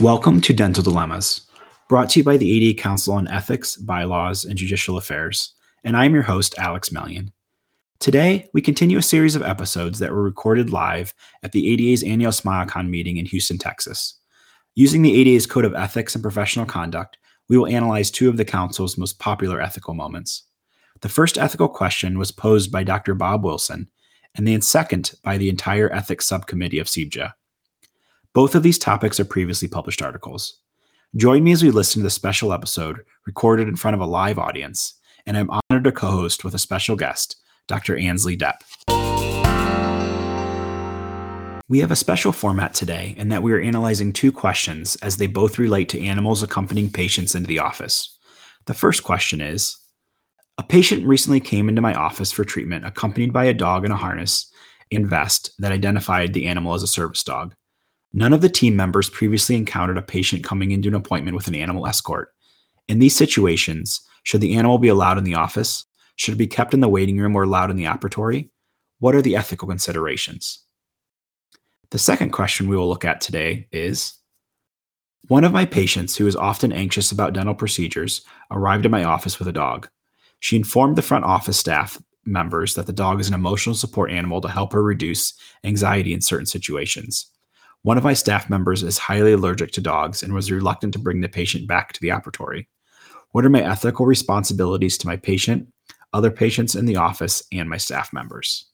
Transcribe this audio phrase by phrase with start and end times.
[0.00, 1.42] Welcome to Dental Dilemmas,
[1.86, 5.52] brought to you by the ADA Council on Ethics, Bylaws, and Judicial Affairs,
[5.84, 7.32] and I'm your host, Alex Mellion.
[7.98, 12.32] Today, we continue a series of episodes that were recorded live at the ADA's annual
[12.32, 14.18] SmileCon meeting in Houston, Texas.
[14.74, 17.18] Using the ADA's Code of Ethics and Professional Conduct,
[17.50, 20.44] we will analyze two of the Council's most popular ethical moments.
[21.02, 23.14] The first ethical question was posed by Dr.
[23.14, 23.90] Bob Wilson,
[24.34, 27.34] and the second by the entire ethics subcommittee of CEBJA.
[28.32, 30.60] Both of these topics are previously published articles.
[31.16, 34.38] Join me as we listen to the special episode recorded in front of a live
[34.38, 34.94] audience,
[35.26, 37.34] and I'm honored to co host with a special guest,
[37.66, 37.96] Dr.
[37.96, 38.60] Ansley Depp.
[41.68, 45.26] We have a special format today in that we are analyzing two questions as they
[45.26, 48.16] both relate to animals accompanying patients into the office.
[48.66, 49.76] The first question is
[50.56, 53.96] A patient recently came into my office for treatment accompanied by a dog in a
[53.96, 54.52] harness
[54.92, 57.54] and vest that identified the animal as a service dog.
[58.12, 61.54] None of the team members previously encountered a patient coming into an appointment with an
[61.54, 62.30] animal escort.
[62.88, 65.84] In these situations, should the animal be allowed in the office?
[66.16, 68.50] Should it be kept in the waiting room or allowed in the operatory?
[68.98, 70.64] What are the ethical considerations?
[71.90, 74.14] The second question we will look at today is
[75.28, 79.38] One of my patients, who is often anxious about dental procedures, arrived at my office
[79.38, 79.88] with a dog.
[80.40, 84.40] She informed the front office staff members that the dog is an emotional support animal
[84.40, 87.30] to help her reduce anxiety in certain situations.
[87.82, 91.22] One of my staff members is highly allergic to dogs and was reluctant to bring
[91.22, 92.66] the patient back to the operatory.
[93.30, 95.66] What are my ethical responsibilities to my patient,
[96.12, 98.66] other patients in the office, and my staff members?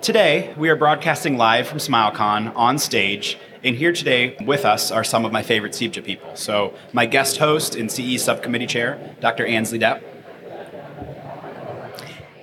[0.00, 5.04] Today, we are broadcasting live from SmileCon on stage and here today with us are
[5.04, 6.34] some of my favorite CEBJA people.
[6.34, 9.44] So, my guest host and CE Subcommittee Chair, Dr.
[9.46, 10.02] Ansley Depp.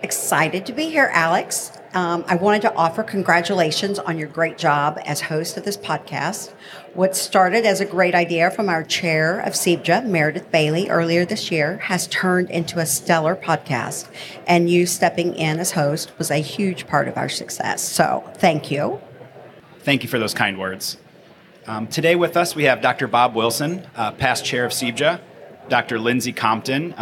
[0.03, 1.71] Excited to be here, Alex.
[1.93, 6.53] Um, I wanted to offer congratulations on your great job as host of this podcast.
[6.93, 11.49] What started as a great idea from our chair of CEBJA, Meredith Bailey, earlier this
[11.51, 14.07] year, has turned into a stellar podcast.
[14.45, 17.81] And you stepping in as host was a huge part of our success.
[17.81, 19.01] So, thank you.
[19.79, 20.97] Thank you for those kind words.
[21.67, 23.07] Um, today with us, we have Dr.
[23.07, 25.19] Bob Wilson, uh, past chair of CEBJA,
[25.67, 25.99] Dr.
[25.99, 26.95] Lindsay Compton,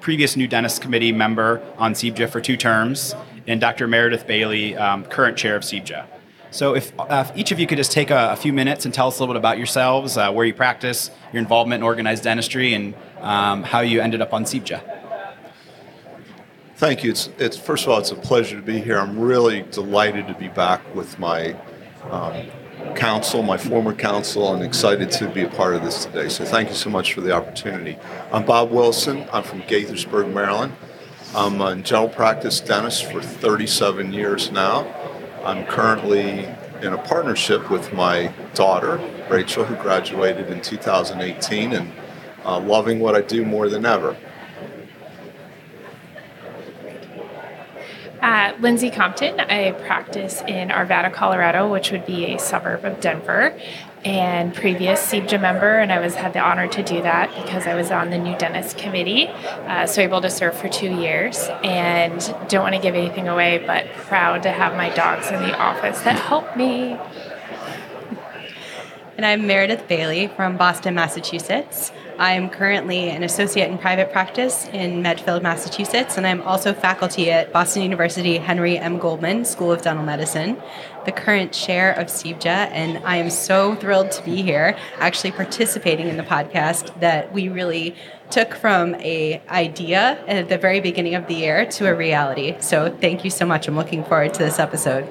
[0.00, 3.14] previous New Dentist Committee member on CEBJA for two terms,
[3.46, 3.86] and Dr.
[3.86, 6.06] Meredith Bailey, um, current chair of CEBJA.
[6.50, 8.94] So, if, uh, if, each of you could just take a, a, few minutes and
[8.94, 12.24] tell us a little bit about yourselves, uh, where you practice, your involvement in organized
[12.24, 14.80] dentistry, and um, how you ended up on CEBJA.
[16.76, 17.10] Thank you.
[17.10, 18.98] It's, it's first of all, it's a pleasure to be here.
[18.98, 21.54] I'm really delighted to be back with my
[22.10, 22.46] um,
[22.94, 26.28] council, my former council, and excited to be a part of this today.
[26.28, 27.98] So thank you so much for the opportunity.
[28.32, 29.26] I'm Bob Wilson.
[29.32, 30.74] I'm from Gaithersburg, Maryland.
[31.34, 34.86] I'm a general practice dentist for 37 years now.
[35.44, 36.46] I'm currently
[36.82, 41.92] in a partnership with my daughter, Rachel, who graduated in 2018, and
[42.44, 44.16] uh, loving what I do more than ever.
[48.26, 49.38] Uh, Lindsay Compton.
[49.38, 53.56] I practice in Arvada, Colorado, which would be a suburb of Denver,
[54.04, 57.76] and previous CEBJA member, and I was had the honor to do that because I
[57.76, 61.46] was on the new dentist committee, uh, so able to serve for two years.
[61.62, 65.56] And don't want to give anything away, but proud to have my dogs in the
[65.56, 66.98] office that help me.
[69.16, 71.92] And I'm Meredith Bailey from Boston, Massachusetts.
[72.18, 77.52] I'm currently an associate in private practice in Medfield, Massachusetts, and I'm also faculty at
[77.52, 78.98] Boston University Henry M.
[78.98, 80.56] Goldman School of Dental Medicine,
[81.04, 86.08] the current chair of CEBJA, and I am so thrilled to be here, actually participating
[86.08, 87.94] in the podcast that we really
[88.30, 92.56] took from a idea at the very beginning of the year to a reality.
[92.60, 93.68] So thank you so much.
[93.68, 95.06] I'm looking forward to this episode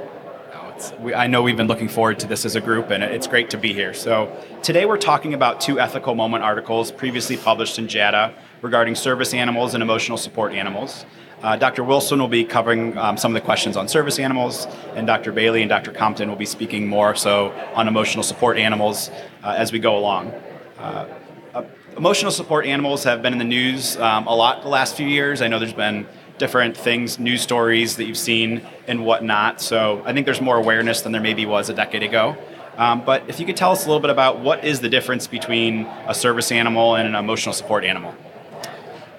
[0.99, 3.49] we, I know we've been looking forward to this as a group, and it's great
[3.51, 3.93] to be here.
[3.93, 9.33] So today we're talking about two ethical moment articles previously published in JADA regarding service
[9.33, 11.05] animals and emotional support animals.
[11.41, 11.83] Uh, Dr.
[11.83, 15.31] Wilson will be covering um, some of the questions on service animals, and Dr.
[15.31, 15.91] Bailey and Dr.
[15.91, 19.09] Compton will be speaking more so on emotional support animals
[19.43, 20.33] uh, as we go along.
[20.79, 21.07] Uh,
[21.53, 21.63] uh
[21.97, 25.41] emotional support animals have been in the news um, a lot the last few years.
[25.41, 26.05] I know there's been
[26.37, 29.61] different things, news stories that you've seen and whatnot.
[29.61, 32.37] So I think there's more awareness than there maybe was a decade ago.
[32.77, 35.27] Um, but if you could tell us a little bit about what is the difference
[35.27, 38.13] between a service animal and an emotional support animal?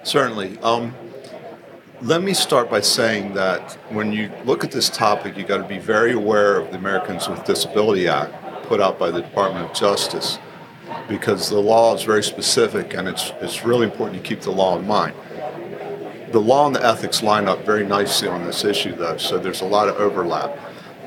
[0.03, 0.59] Certainly.
[0.59, 0.93] Um,
[2.01, 5.67] let me start by saying that when you look at this topic, you've got to
[5.67, 8.31] be very aware of the Americans with Disability Act
[8.65, 10.37] put out by the Department of Justice
[11.07, 14.77] because the law is very specific and it's, it's really important to keep the law
[14.77, 15.15] in mind
[16.31, 19.61] the law and the ethics line up very nicely on this issue, though, so there's
[19.61, 20.57] a lot of overlap.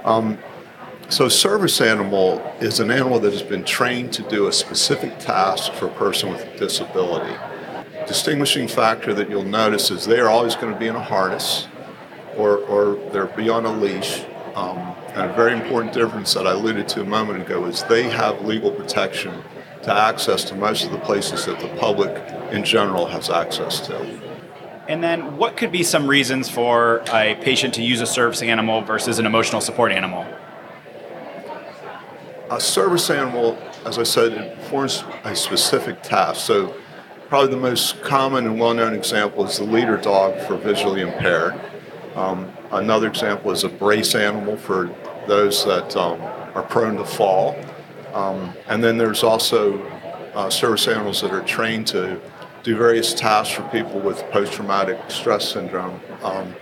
[0.05, 0.39] Um,
[1.09, 5.73] so, service animal is an animal that has been trained to do a specific task
[5.73, 7.37] for a person with a disability.
[8.07, 11.67] Distinguishing factor that you'll notice is they are always going to be in a harness
[12.37, 14.25] or, or they're be on a leash.
[14.55, 14.79] Um,
[15.15, 18.45] and a very important difference that I alluded to a moment ago is they have
[18.45, 19.43] legal protection
[19.83, 22.11] to access to most of the places that the public
[22.53, 24.30] in general has access to.
[24.91, 28.81] And then, what could be some reasons for a patient to use a service animal
[28.81, 30.27] versus an emotional support animal?
[32.51, 33.57] A service animal,
[33.87, 36.45] as I said, it performs a specific task.
[36.45, 36.75] So,
[37.29, 41.55] probably the most common and well known example is the leader dog for visually impaired.
[42.17, 44.91] Um, another example is a brace animal for
[45.29, 46.21] those that um,
[46.57, 47.57] are prone to fall.
[48.13, 49.81] Um, and then there's also
[50.35, 52.21] uh, service animals that are trained to
[52.63, 56.01] do various tasks for people with post traumatic stress syndrome.
[56.23, 56.55] Um,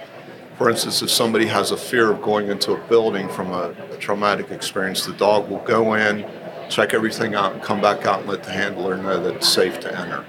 [0.56, 3.96] for instance, if somebody has a fear of going into a building from a, a,
[3.98, 6.28] traumatic experience, the dog will go in,
[6.68, 9.78] check everything out, and come back out and let the handler know that it's safe
[9.80, 10.24] to enter.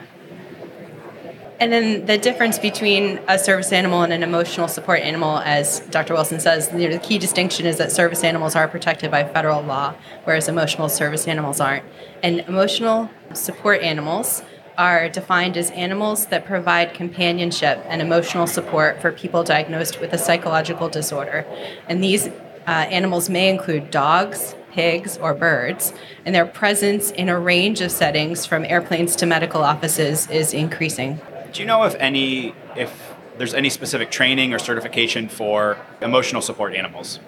[1.59, 6.13] And then the difference between a service animal and an emotional support animal, as Dr.
[6.13, 9.93] Wilson says, the key distinction is that service animals are protected by federal law,
[10.23, 11.83] whereas emotional service animals aren't.
[12.23, 14.41] And emotional support animals
[14.79, 20.17] are defined as animals that provide companionship and emotional support for people diagnosed with a
[20.17, 21.45] psychological disorder.
[21.89, 22.31] And these uh,
[22.65, 25.91] animals may include dogs, pigs, or birds,
[26.25, 31.19] and their presence in a range of settings from airplanes to medical offices is increasing.
[31.51, 36.73] Do you know if any if there's any specific training or certification for emotional support
[36.73, 37.19] animals?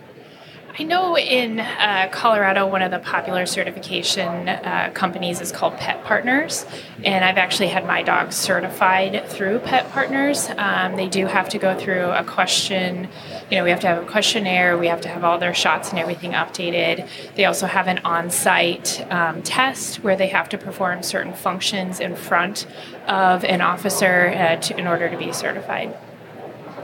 [0.80, 6.02] I know in uh, Colorado, one of the popular certification uh, companies is called Pet
[6.06, 6.66] Partners,
[7.04, 10.50] and I've actually had my dog certified through Pet Partners.
[10.58, 13.10] Um, they do have to go through a question,
[13.50, 15.90] you know, we have to have a questionnaire, we have to have all their shots
[15.90, 17.06] and everything updated.
[17.36, 22.00] They also have an on site um, test where they have to perform certain functions
[22.00, 22.66] in front
[23.08, 25.98] of an officer uh, to, in order to be certified.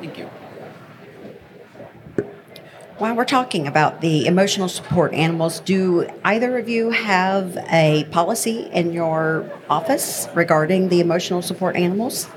[0.01, 0.29] Thank you.
[2.97, 8.67] While we're talking about the emotional support animals, do either of you have a policy
[8.73, 12.27] in your office regarding the emotional support animals?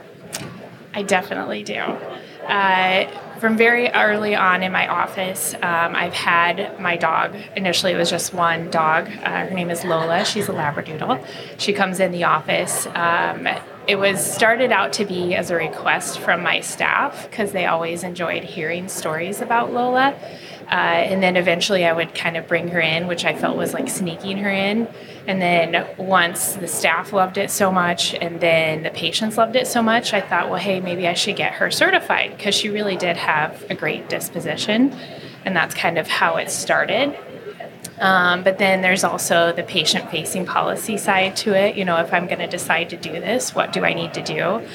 [0.92, 1.78] I definitely do.
[1.78, 7.34] Uh, from very early on in my office, um, I've had my dog.
[7.56, 9.06] Initially, it was just one dog.
[9.06, 10.26] Uh, her name is Lola.
[10.26, 11.26] She's a Labradoodle.
[11.56, 12.86] She comes in the office.
[12.88, 13.48] Um,
[13.86, 18.02] it was started out to be as a request from my staff because they always
[18.02, 20.14] enjoyed hearing stories about Lola.
[20.70, 23.74] Uh, and then eventually I would kind of bring her in, which I felt was
[23.74, 24.86] like sneaking her in.
[25.26, 29.66] And then once the staff loved it so much and then the patients loved it
[29.66, 32.96] so much, I thought, well, hey, maybe I should get her certified because she really
[32.96, 34.92] did have a great disposition.
[35.44, 37.18] And that's kind of how it started.
[38.00, 41.76] Um, but then there's also the patient facing policy side to it.
[41.76, 44.22] You know, if I'm going to decide to do this, what do I need to
[44.22, 44.66] do?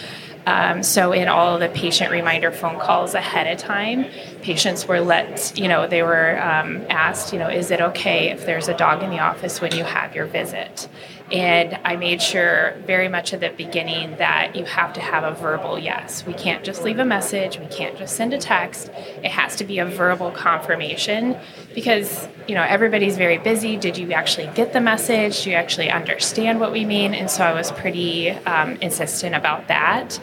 [0.47, 4.05] Um, so in all the patient reminder phone calls ahead of time,
[4.43, 8.45] patients were let, you know, they were um, asked, you know, is it okay if
[8.45, 10.87] there's a dog in the office when you have your visit?
[11.31, 15.31] And I made sure very much at the beginning that you have to have a
[15.31, 16.23] verbal yes.
[16.25, 18.89] We can't just leave a message, we can't just send a text.
[19.23, 21.35] It has to be a verbal confirmation
[21.73, 23.75] because, you know, everybody's very busy.
[23.75, 25.43] Did you actually get the message?
[25.43, 27.15] Do you actually understand what we mean?
[27.15, 30.19] And so I was pretty um, insistent about that.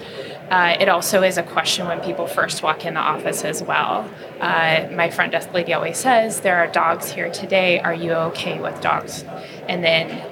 [0.51, 4.09] Uh, it also is a question when people first walk in the office as well.
[4.41, 7.81] Uh, my front desk lady always says, There are dogs here today.
[7.81, 9.25] Are you okay with dogs?
[9.69, 10.32] And then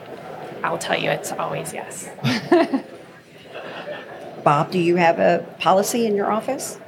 [0.63, 2.09] I'll tell you it's always yes.
[4.45, 6.79] Bob, do you have a policy in your office?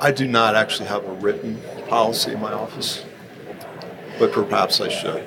[0.00, 3.04] I do not actually have a written policy in my office,
[4.18, 5.26] but perhaps I should.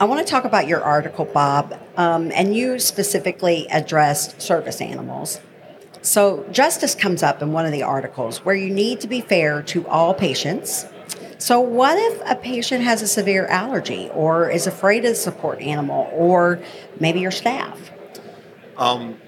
[0.00, 5.40] I want to talk about your article, Bob, um, and you specifically addressed service animals.
[6.00, 9.62] So, justice comes up in one of the articles where you need to be fair
[9.62, 10.86] to all patients
[11.42, 15.60] so, what if a patient has a severe allergy or is afraid of the support
[15.60, 16.60] animal or
[17.00, 17.90] maybe your staff?
[18.76, 19.20] Um,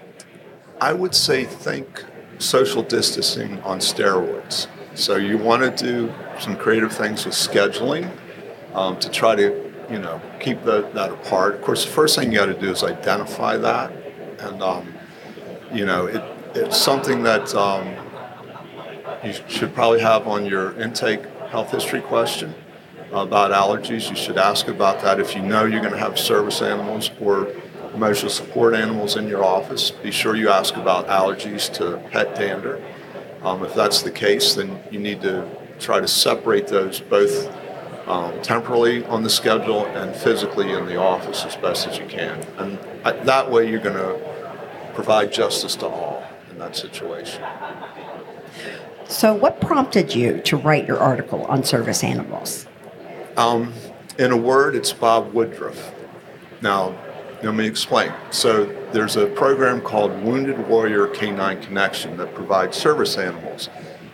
[0.81, 2.05] I would say think
[2.39, 4.69] social distancing on steroids.
[4.95, 8.09] So, you want to do some creative things with scheduling
[8.75, 11.57] um, to try to, you know, keep the, that apart.
[11.57, 13.91] Of course, the first thing you got to do is identify that.
[14.39, 14.95] And, um,
[15.73, 16.23] you know, it,
[16.55, 17.93] it's something that um,
[19.25, 21.25] you should probably have on your intake
[21.55, 22.53] health history question
[23.13, 24.11] about allergies.
[24.11, 27.47] You should ask about that if you know you're going to have service animals or
[27.95, 32.83] emotional support animals in your office, be sure you ask about allergies to pet dander.
[33.45, 37.49] Um, if that's the case, then you need to try to separate those both
[38.09, 42.45] um, temporally on the schedule and physically in the office as best as you can.
[42.59, 47.45] And that way you're going to provide justice to all in that situation.
[49.09, 52.67] So, what prompted you to write your article on service animals?
[53.37, 53.73] Um,
[54.19, 55.93] in a word, it's Bob Woodruff.
[56.63, 56.97] Now,
[57.43, 58.13] let me explain.
[58.31, 63.69] So, there's a program called Wounded Warrior Canine Connection that provides service animals.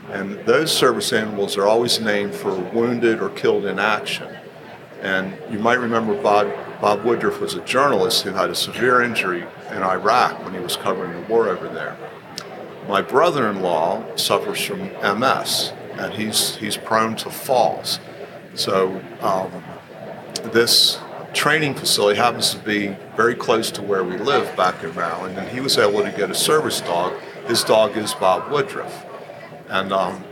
[0.08, 4.28] And those service animals are always named for wounded or killed in action.
[5.02, 9.46] And you might remember Bob, Bob Woodruff was a journalist who had a severe injury
[9.70, 11.96] in Iraq when he was covering the war over there.
[12.90, 18.00] My brother-in-law suffers from MS, and he's he's prone to falls.
[18.54, 19.62] So um,
[20.50, 20.98] this
[21.32, 25.48] training facility happens to be very close to where we live back in Maryland, and
[25.50, 27.12] he was able to get a service dog.
[27.46, 29.06] His dog is Bob Woodruff,
[29.68, 30.24] and um,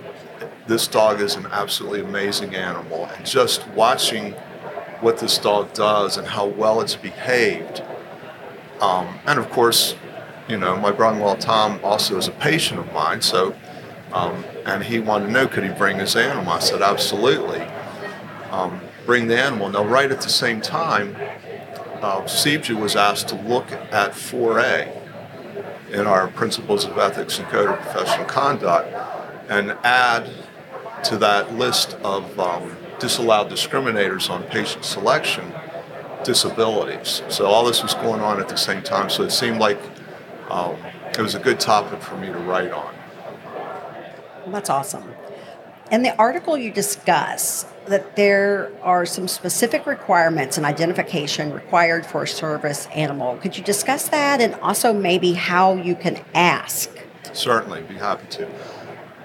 [0.67, 3.07] this dog is an absolutely amazing animal.
[3.07, 4.33] And just watching
[5.01, 7.85] what this dog does and how well it's behaved,
[8.81, 9.95] um, and of course
[10.49, 13.55] you know, my brother-in-law Tom also is a patient of mine, so
[14.13, 16.53] um, and he wanted to know could he bring his animal.
[16.53, 17.61] I said absolutely,
[18.51, 19.69] um, bring the animal.
[19.69, 21.17] Now, right at the same time,
[22.01, 24.95] uh, was asked to look at 4A
[25.91, 28.89] in our Principles of Ethics and Code of Professional Conduct
[29.49, 30.31] and add
[31.05, 35.53] to that list of um, disallowed discriminators on patient selection
[36.25, 37.23] disabilities.
[37.29, 39.09] So all this was going on at the same time.
[39.09, 39.81] So it seemed like
[40.51, 40.77] um,
[41.11, 42.95] it was a good topic for me to write on.
[44.49, 45.05] That's awesome.
[45.91, 52.25] In the article, you discuss that there are some specific requirements and identification required for
[52.25, 53.39] a service animal.
[53.39, 56.91] Could you discuss that and also maybe how you can ask?
[57.33, 58.51] Certainly, be happy to.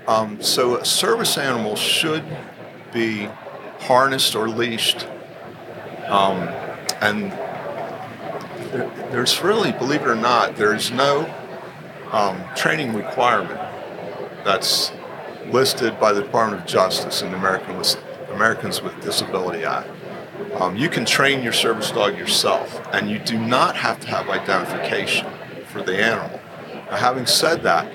[0.07, 2.23] Um, so, a service animal should
[2.93, 3.29] be
[3.79, 5.07] harnessed or leashed,
[6.07, 6.47] um,
[7.01, 7.31] and
[8.73, 11.31] there's really, believe it or not, there's no
[12.11, 13.59] um, training requirement
[14.43, 14.91] that's
[15.47, 17.81] listed by the Department of Justice in the American,
[18.31, 19.89] Americans with Disability Act.
[20.55, 24.29] Um, you can train your service dog yourself, and you do not have to have
[24.29, 25.27] identification
[25.67, 26.39] for the animal.
[26.89, 27.91] Now, having said that,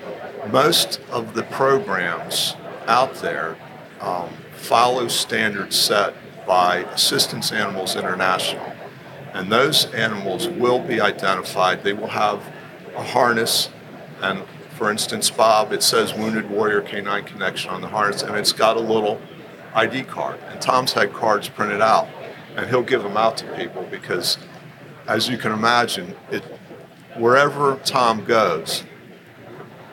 [0.52, 2.56] most of the programs
[2.86, 3.56] out there
[4.00, 6.14] um, follow standards set
[6.46, 8.72] by Assistance Animals International.
[9.34, 11.84] And those animals will be identified.
[11.84, 12.42] They will have
[12.96, 13.70] a harness.
[14.20, 18.52] And for instance, Bob, it says Wounded Warrior Canine Connection on the harness, and it's
[18.52, 19.20] got a little
[19.74, 20.40] ID card.
[20.48, 22.08] And Tom's had cards printed out,
[22.56, 24.38] and he'll give them out to people because,
[25.06, 26.42] as you can imagine, it,
[27.16, 28.84] wherever Tom goes,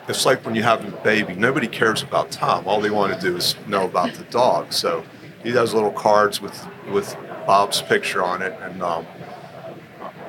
[0.08, 1.34] it's like when you have a baby.
[1.34, 2.66] Nobody cares about Tom.
[2.68, 4.72] All they want to do is know about the dog.
[4.72, 5.04] So
[5.42, 7.16] he does little cards with with
[7.46, 9.06] Bob's picture on it, and um,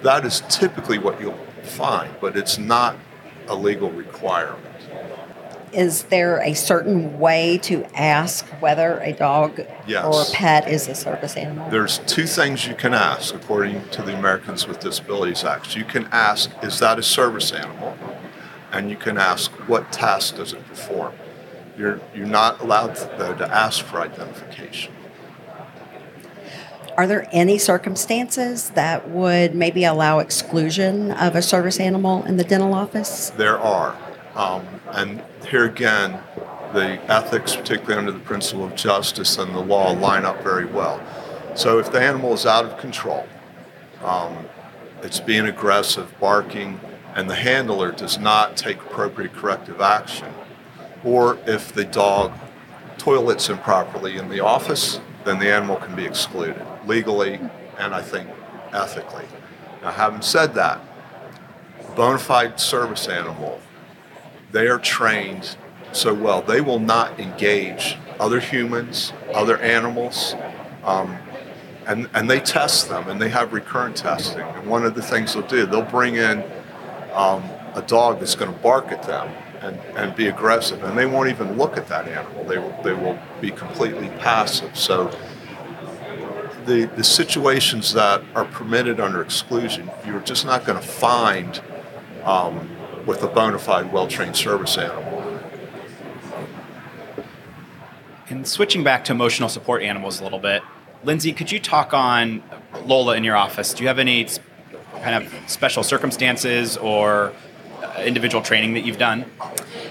[0.04, 2.96] that is typically what you'll find, but it's not
[3.48, 4.64] a legal requirement.
[5.74, 10.06] Is there a certain way to ask whether a dog yes.
[10.06, 11.70] or a pet is a service animal?
[11.70, 15.76] There's two things you can ask according to the Americans with Disabilities Act.
[15.76, 17.98] You can ask, is that a service animal?
[18.72, 21.14] And you can ask, what task does it perform?
[21.78, 24.94] You're, you're not allowed, though, to ask for identification.
[26.98, 32.44] Are there any circumstances that would maybe allow exclusion of a service animal in the
[32.44, 33.30] dental office?
[33.30, 33.96] There are.
[34.34, 36.20] Um, and here again,
[36.74, 41.00] the ethics, particularly under the principle of justice and the law, line up very well.
[41.56, 43.28] So if the animal is out of control,
[44.04, 44.36] um,
[45.04, 46.80] it's being aggressive, barking,
[47.14, 50.34] and the handler does not take appropriate corrective action,
[51.04, 52.34] or if the dog
[52.98, 57.40] toilets improperly in the office, then the animal can be excluded legally
[57.78, 58.30] and I think
[58.74, 59.26] ethically.
[59.82, 60.82] Now, having said that,
[61.96, 63.62] bona fide service animal,
[64.52, 65.58] they are trained
[65.92, 70.36] so well, they will not engage other humans, other animals,
[70.84, 71.18] um,
[71.86, 74.42] and, and they test them and they have recurrent testing.
[74.42, 76.44] And one of the things they'll do, they'll bring in
[77.14, 79.30] um, a dog that's going to bark at them
[79.62, 82.44] and, and be aggressive, and they won't even look at that animal.
[82.44, 84.78] They will, they will be completely passive.
[84.78, 85.12] So
[86.68, 91.62] the, the situations that are permitted under exclusion, you're just not going to find
[92.24, 92.70] um,
[93.06, 95.24] with a bona fide, well trained service animal.
[98.30, 100.62] And switching back to emotional support animals a little bit,
[101.04, 102.44] Lindsay, could you talk on
[102.86, 103.74] Lola in your office?
[103.74, 104.28] Do you have any
[105.02, 107.32] kind of special circumstances or
[107.82, 109.26] uh, individual training that you've done?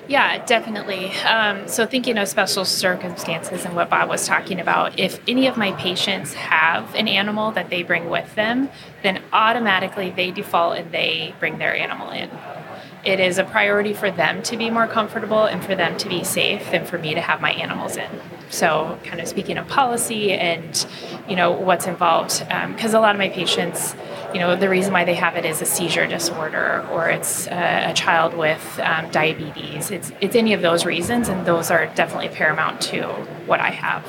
[0.08, 1.10] Yeah, definitely.
[1.22, 5.56] Um, so, thinking of special circumstances and what Bob was talking about, if any of
[5.56, 8.68] my patients have an animal that they bring with them,
[9.02, 12.30] then automatically they default and they bring their animal in.
[13.04, 16.24] It is a priority for them to be more comfortable and for them to be
[16.24, 18.10] safe than for me to have my animals in.
[18.48, 20.86] So, kind of speaking of policy and
[21.28, 23.94] you know what's involved, because um, a lot of my patients,
[24.36, 27.90] you know, the reason why they have it is a seizure disorder or it's a,
[27.92, 29.90] a child with um, diabetes.
[29.90, 33.04] It's it's any of those reasons, and those are definitely paramount to
[33.46, 34.04] what I have.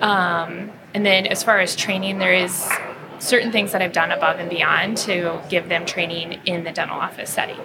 [0.00, 2.68] Um, and then as far as training, there is
[3.20, 6.98] certain things that I've done above and beyond to give them training in the dental
[6.98, 7.60] office setting.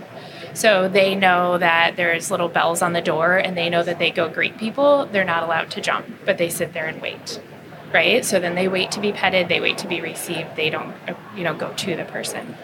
[0.53, 4.11] So they know that there's little bells on the door and they know that they
[4.11, 5.07] go greet people.
[5.07, 7.41] They're not allowed to jump, but they sit there and wait.
[7.94, 8.24] Right?
[8.25, 10.56] So then they wait to be petted, they wait to be received.
[10.56, 10.94] They don't,
[11.36, 12.56] you know, go to the person.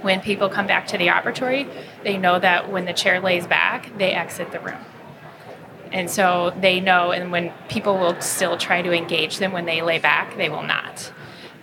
[0.00, 1.68] When people come back to the operatory,
[2.02, 4.84] they know that when the chair lays back, they exit the room.
[5.92, 9.80] And so they know, and when people will still try to engage them when they
[9.80, 11.12] lay back, they will not,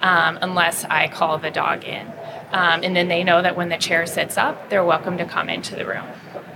[0.02, 2.08] um, unless I call the dog in.
[2.52, 5.50] Um, and then they know that when the chair sits up, they're welcome to come
[5.50, 6.06] into the room.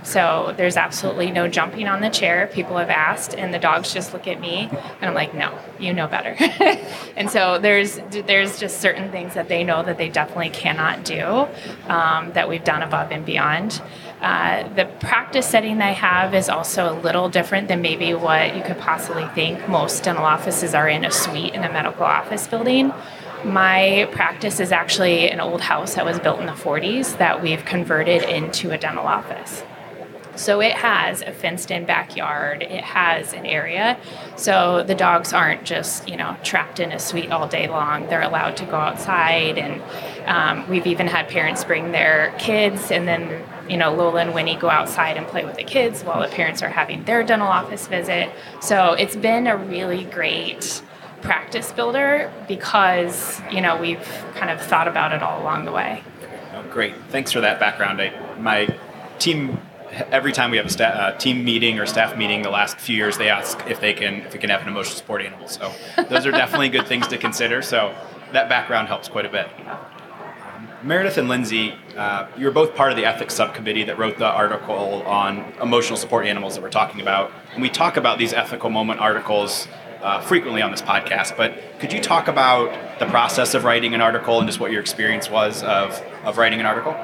[0.06, 2.48] So there's absolutely no jumping on the chair.
[2.52, 5.92] People have asked, and the dogs just look at me, and I'm like, "No, you
[5.92, 6.36] know better."
[7.16, 11.48] and so there's there's just certain things that they know that they definitely cannot do
[11.88, 13.82] um, that we've done above and beyond.
[14.20, 18.62] Uh, the practice setting I have is also a little different than maybe what you
[18.62, 19.68] could possibly think.
[19.68, 22.92] Most dental offices are in a suite in a medical office building.
[23.44, 27.64] My practice is actually an old house that was built in the 40s that we've
[27.64, 29.64] converted into a dental office.
[30.36, 33.98] So it has a fenced in backyard, it has an area.
[34.36, 38.06] So the dogs aren't just, you know, trapped in a suite all day long.
[38.06, 39.58] They're allowed to go outside.
[39.58, 39.82] And
[40.26, 44.56] um, we've even had parents bring their kids and then, you know, Lola and Winnie
[44.56, 47.86] go outside and play with the kids while the parents are having their dental office
[47.86, 48.30] visit.
[48.60, 50.82] So it's been a really great
[51.22, 56.02] practice builder because you know we've kind of thought about it all along the way.
[56.54, 58.00] Oh, great, thanks for that background.
[58.00, 58.68] I, my
[59.18, 59.58] team
[59.90, 62.96] every time we have a sta- uh, team meeting or staff meeting the last few
[62.96, 65.48] years they ask if they can if we can have an emotional support animal.
[65.48, 65.72] So
[66.08, 67.62] those are definitely good things to consider.
[67.62, 67.94] So
[68.32, 69.48] that background helps quite a bit.
[70.82, 74.26] Meredith and lindsay uh, you were both part of the ethics subcommittee that wrote the
[74.26, 77.32] article on emotional support animals that we're talking about.
[77.54, 79.66] And we talk about these ethical moment articles
[80.02, 84.00] uh, frequently on this podcast, but could you talk about the process of writing an
[84.00, 86.94] article and just what your experience was of, of writing an article?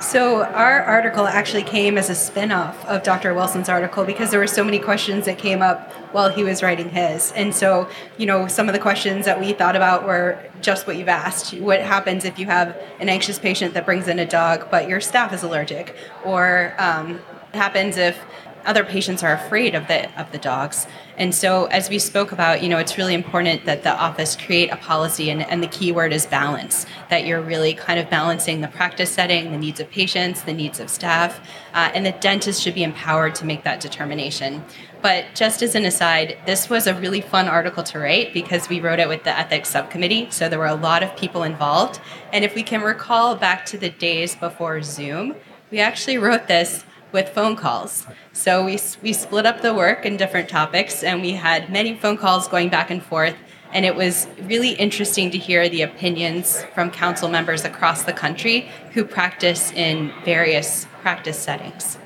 [0.00, 3.34] So, our article actually came as a spin off of Dr.
[3.34, 6.88] Wilson's article because there were so many questions that came up while he was writing
[6.88, 7.32] his.
[7.32, 7.86] And so,
[8.16, 11.52] you know, some of the questions that we thought about were just what you've asked.
[11.52, 15.02] What happens if you have an anxious patient that brings in a dog, but your
[15.02, 15.94] staff is allergic?
[16.24, 17.20] Or um,
[17.52, 18.18] happens if
[18.64, 20.86] other patients are afraid of the of the dogs.
[21.16, 24.70] And so as we spoke about, you know, it's really important that the office create
[24.70, 28.62] a policy and, and the key word is balance, that you're really kind of balancing
[28.62, 31.40] the practice setting, the needs of patients, the needs of staff,
[31.74, 34.64] uh, and the dentist should be empowered to make that determination.
[35.02, 38.80] But just as an aside, this was a really fun article to write because we
[38.80, 40.28] wrote it with the ethics subcommittee.
[40.30, 42.00] So there were a lot of people involved.
[42.32, 45.36] And if we can recall back to the days before Zoom,
[45.70, 48.06] we actually wrote this with phone calls.
[48.32, 52.16] So we, we split up the work in different topics and we had many phone
[52.16, 53.36] calls going back and forth.
[53.72, 58.68] And it was really interesting to hear the opinions from council members across the country
[58.94, 61.99] who practice in various practice settings.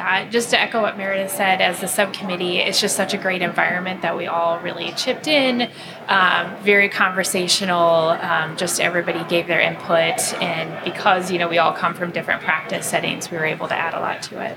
[0.00, 3.42] Yeah, just to echo what Meredith said, as the subcommittee, it's just such a great
[3.42, 5.68] environment that we all really chipped in.
[6.08, 8.08] Um, very conversational.
[8.08, 12.40] Um, just everybody gave their input, and because you know we all come from different
[12.40, 14.56] practice settings, we were able to add a lot to it.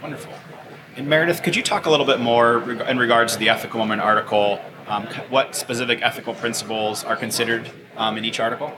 [0.00, 0.32] Wonderful.
[0.96, 4.00] And Meredith, could you talk a little bit more in regards to the ethical moment
[4.00, 4.58] article?
[4.86, 8.74] Um, what specific ethical principles are considered um, in each article?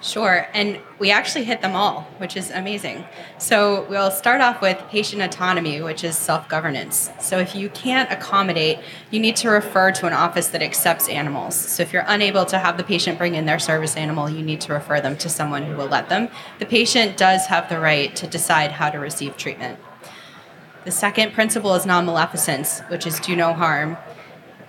[0.00, 3.04] Sure, and we actually hit them all, which is amazing.
[3.38, 7.10] So we'll start off with patient autonomy, which is self governance.
[7.20, 8.78] So if you can't accommodate,
[9.10, 11.56] you need to refer to an office that accepts animals.
[11.56, 14.60] So if you're unable to have the patient bring in their service animal, you need
[14.62, 16.28] to refer them to someone who will let them.
[16.60, 19.80] The patient does have the right to decide how to receive treatment.
[20.84, 23.96] The second principle is non maleficence, which is do no harm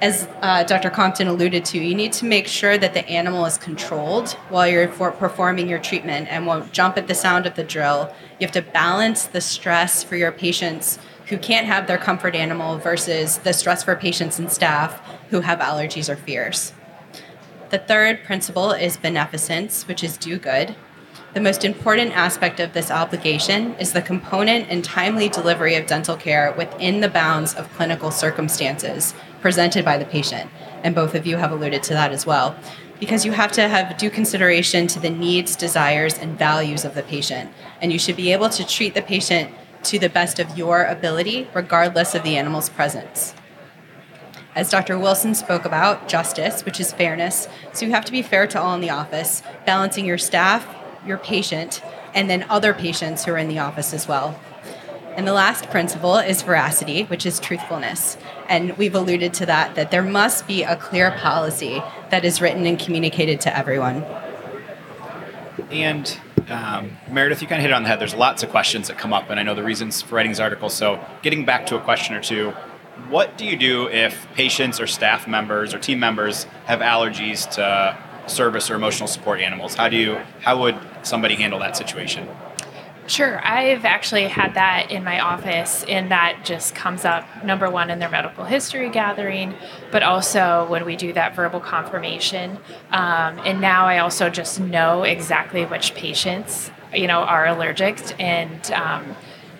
[0.01, 0.89] as uh, Dr.
[0.89, 4.87] Compton alluded to, you need to make sure that the animal is controlled while you're
[4.87, 8.13] performing your treatment and won't jump at the sound of the drill.
[8.39, 12.77] You have to balance the stress for your patients who can't have their comfort animal
[12.77, 16.73] versus the stress for patients and staff who have allergies or fears.
[17.69, 20.75] The third principle is beneficence, which is do good.
[21.33, 26.15] The most important aspect of this obligation is the component and timely delivery of dental
[26.15, 30.49] care within the bounds of clinical circumstances presented by the patient.
[30.83, 32.55] And both of you have alluded to that as well.
[32.99, 37.03] Because you have to have due consideration to the needs, desires, and values of the
[37.03, 37.51] patient.
[37.81, 41.47] And you should be able to treat the patient to the best of your ability,
[41.53, 43.33] regardless of the animal's presence.
[44.55, 44.97] As Dr.
[44.97, 47.47] Wilson spoke about, justice, which is fairness.
[47.71, 50.67] So you have to be fair to all in the office, balancing your staff,
[51.05, 51.81] your patient,
[52.13, 54.39] and then other patients who are in the office as well.
[55.15, 58.17] And the last principle is veracity, which is truthfulness.
[58.47, 62.65] And we've alluded to that, that there must be a clear policy that is written
[62.65, 64.05] and communicated to everyone.
[65.71, 66.19] And
[66.49, 67.99] um, Meredith, you kind of hit it on the head.
[67.99, 70.39] There's lots of questions that come up, and I know the reasons for writing these
[70.39, 70.73] articles.
[70.73, 72.51] So, getting back to a question or two,
[73.09, 77.97] what do you do if patients or staff members or team members have allergies to
[78.27, 79.75] service or emotional support animals?
[79.75, 82.27] How do you how would somebody handle that situation?
[83.09, 83.43] Sure.
[83.43, 87.97] I've actually had that in my office, and that just comes up number one in
[87.97, 89.55] their medical history gathering,
[89.91, 92.59] but also when we do that verbal confirmation.
[92.91, 98.71] Um, and now I also just know exactly which patients, you know, are allergic, and
[98.73, 99.15] um,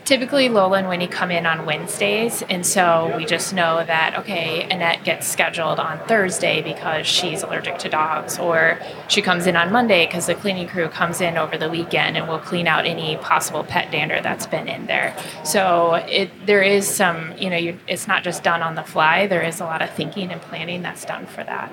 [0.10, 4.64] typically Lola and Winnie come in on Wednesdays, and so we just know that okay,
[4.64, 9.72] Annette gets scheduled on Thursday because she's allergic to dogs, or she comes in on
[9.72, 13.18] Monday because the cleaning crew comes in over the weekend and will clean out any
[13.18, 15.16] possible pet dander that's been in there.
[15.44, 19.28] So it there is some, you know, you, it's not just done on the fly.
[19.28, 21.72] There is a lot of thinking and planning that's done for that.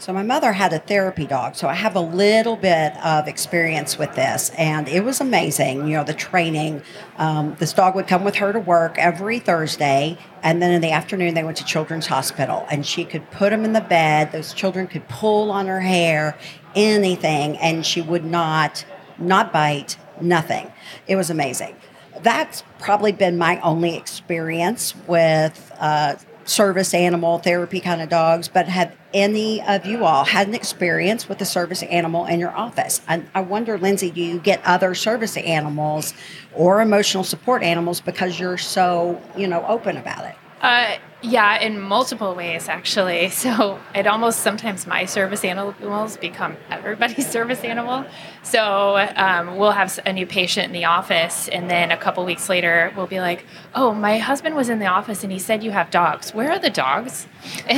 [0.00, 3.98] So my mother had a therapy dog, so I have a little bit of experience
[3.98, 5.86] with this, and it was amazing.
[5.86, 6.80] You know, the training.
[7.18, 10.90] Um, this dog would come with her to work every Thursday, and then in the
[10.90, 14.32] afternoon they went to Children's Hospital, and she could put them in the bed.
[14.32, 16.38] Those children could pull on her hair,
[16.74, 18.86] anything, and she would not
[19.18, 20.72] not bite, nothing.
[21.08, 21.76] It was amazing.
[22.22, 25.70] That's probably been my only experience with.
[25.78, 26.14] Uh,
[26.50, 31.28] service animal therapy kind of dogs, but have any of you all had an experience
[31.28, 33.00] with a service animal in your office?
[33.08, 36.12] I, I wonder, Lindsay, do you get other service animals
[36.54, 40.34] or emotional support animals because you're so, you know, open about it?
[40.60, 43.30] Uh, yeah, in multiple ways, actually.
[43.40, 48.04] So it almost sometimes my service animals become everybody's service animal.
[48.42, 52.48] So um, we'll have a new patient in the office, and then a couple weeks
[52.50, 53.44] later, we'll be like,
[53.74, 56.34] "Oh, my husband was in the office, and he said you have dogs.
[56.34, 57.26] Where are the dogs?"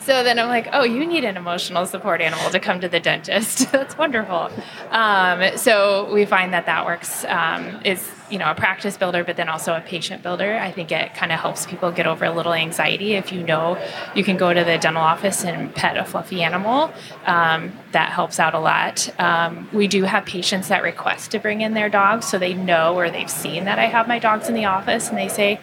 [0.00, 3.00] so then I'm like, "Oh, you need an emotional support animal to come to the
[3.00, 3.72] dentist.
[3.72, 4.50] That's wonderful."
[4.90, 7.24] Um, so we find that that works.
[7.24, 10.56] Um, is you know a practice builder, but then also a patient builder.
[10.56, 13.78] I think it kind of helps people get over a little anxiety if you know
[14.14, 16.92] you can go to the dental office and pet a fluffy animal.
[17.26, 19.08] Um, that helps out a lot.
[19.18, 22.94] Um, we do have patients that request to bring in their dogs so they know
[22.94, 25.54] or they've seen that I have my dogs in the office and they say,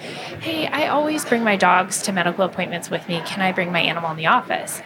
[0.41, 3.21] Hey, I always bring my dogs to medical appointments with me.
[3.25, 4.81] Can I bring my animal in the office?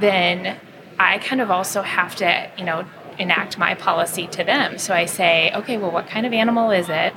[0.00, 0.58] Then
[0.98, 2.84] I kind of also have to, you know,
[3.18, 4.78] enact my policy to them.
[4.78, 7.14] So I say, okay, well, what kind of animal is it?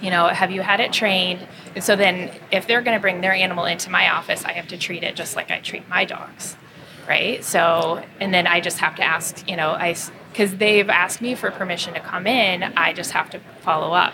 [0.00, 1.46] You know, have you had it trained?
[1.74, 4.68] And so then, if they're going to bring their animal into my office, I have
[4.68, 6.56] to treat it just like I treat my dogs,
[7.08, 7.42] right?
[7.44, 9.96] So, and then I just have to ask, you know, I
[10.32, 14.12] because they've asked me for permission to come in, I just have to follow up.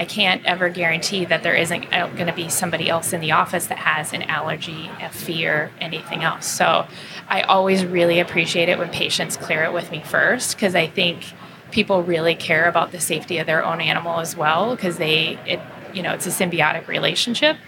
[0.00, 3.66] I can't ever guarantee that there isn't going to be somebody else in the office
[3.66, 6.46] that has an allergy, a fear, anything else.
[6.46, 6.86] So
[7.28, 11.26] I always really appreciate it when patients clear it with me first because I think
[11.70, 15.60] people really care about the safety of their own animal as well because they it
[15.92, 17.58] you know it's a symbiotic relationship.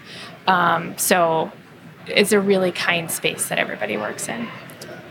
[0.47, 1.51] Um, so
[2.07, 4.47] it's a really kind space that everybody works in.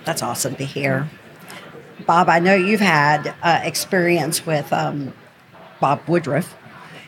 [0.04, 1.08] That's awesome to hear.
[2.04, 5.14] Bob i know you've had uh, experience with um,
[5.78, 6.56] bob woodruff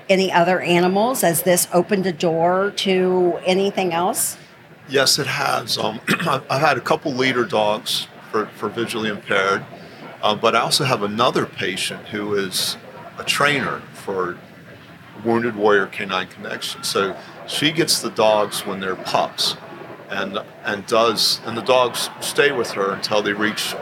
[0.08, 4.36] any other animals has this opened a door to anything else
[4.88, 9.64] yes it has um, i've had a couple leader dogs for, for visually impaired
[10.24, 12.78] uh, but I also have another patient who is
[13.18, 14.38] a trainer for
[15.22, 16.82] Wounded Warrior Canine Connection.
[16.82, 17.14] So
[17.46, 19.58] she gets the dogs when they're pups,
[20.08, 23.74] and and does and the dogs stay with her until they reach,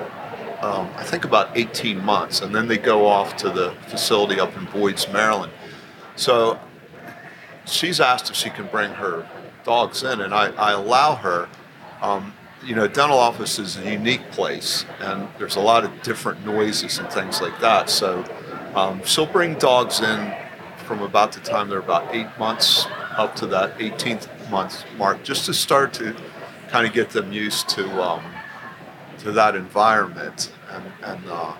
[0.61, 4.57] um, I think about 18 months, and then they go off to the facility up
[4.57, 5.53] in Boyds, Maryland.
[6.17, 6.59] So
[7.67, 9.27] she's asked if she can bring her
[9.65, 11.49] dogs in, and I, I allow her.
[12.01, 16.45] Um, you know, dental office is a unique place, and there's a lot of different
[16.47, 17.91] noises and things like that.
[17.91, 18.25] So
[18.75, 20.33] um, she'll bring dogs in
[20.87, 25.47] from about the time they're about eight months up to that 18th month mark, just
[25.47, 26.15] to start to
[26.69, 28.25] kind of get them used to um,
[29.19, 31.55] to that environment and and, uh,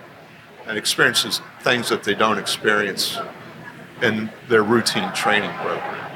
[0.67, 3.17] and experiences things that they don't experience
[4.03, 6.11] in their routine training program.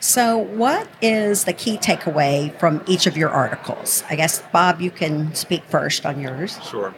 [0.00, 4.04] So, what is the key takeaway from each of your articles?
[4.10, 6.58] I guess, Bob, you can speak first on yours.
[6.62, 6.94] Sure.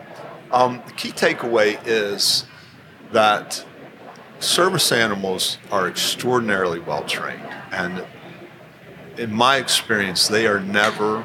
[0.50, 2.46] Um, the key takeaway is
[3.12, 3.64] that
[4.40, 7.46] service animals are extraordinarily well trained.
[7.70, 8.04] And
[9.16, 11.24] in my experience, they are never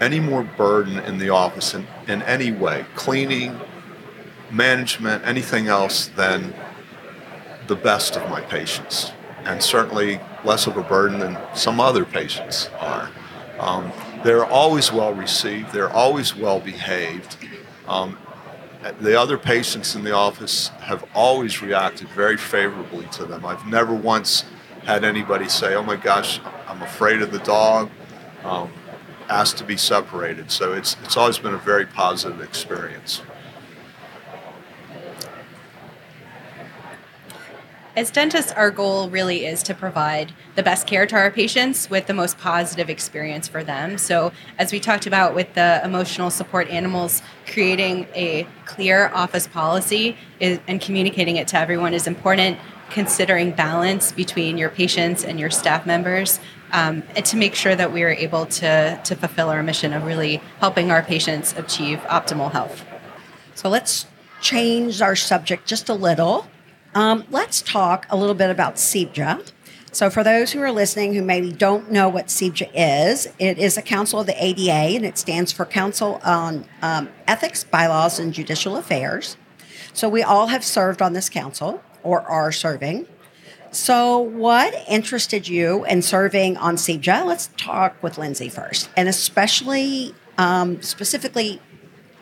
[0.00, 3.58] any more burden in the office in, in any way, cleaning,
[4.50, 6.54] management, anything else than
[7.66, 9.12] the best of my patients
[9.48, 13.10] and certainly less of a burden than some other patients are.
[13.58, 17.36] Um, they're always well received, they're always well behaved.
[17.86, 18.18] Um,
[19.00, 23.44] the other patients in the office have always reacted very favorably to them.
[23.44, 24.44] I've never once
[24.84, 27.90] had anybody say, "Oh my gosh, I'm afraid of the dog,"
[28.44, 28.70] um,
[29.28, 30.50] asked to be separated.
[30.50, 33.22] So it's it's always been a very positive experience.
[37.98, 42.06] As dentists, our goal really is to provide the best care to our patients with
[42.06, 43.98] the most positive experience for them.
[43.98, 50.16] So, as we talked about with the emotional support animals, creating a clear office policy
[50.38, 52.58] is, and communicating it to everyone is important,
[52.88, 56.38] considering balance between your patients and your staff members.
[56.70, 60.04] Um, and to make sure that we are able to, to fulfill our mission of
[60.04, 62.84] really helping our patients achieve optimal health.
[63.56, 64.06] So, let's
[64.40, 66.46] change our subject just a little
[66.94, 69.52] um, let's talk a little bit about CEBJA.
[69.90, 73.76] So, for those who are listening who maybe don't know what CEBJA is, it is
[73.76, 78.32] a council of the ADA and it stands for Council on um, Ethics, Bylaws, and
[78.32, 79.36] Judicial Affairs.
[79.92, 83.06] So, we all have served on this council or are serving.
[83.70, 87.24] So, what interested you in serving on CEBJA?
[87.24, 91.60] Let's talk with Lindsay first, and especially um, specifically